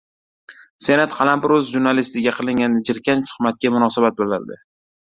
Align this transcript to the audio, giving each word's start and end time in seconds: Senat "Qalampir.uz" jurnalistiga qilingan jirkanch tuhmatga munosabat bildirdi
Senat 0.85 1.13
"Qalampir.uz" 1.17 1.69
jurnalistiga 1.75 2.35
qilingan 2.39 2.81
jirkanch 2.91 3.31
tuhmatga 3.37 3.77
munosabat 3.79 4.23
bildirdi 4.25 4.63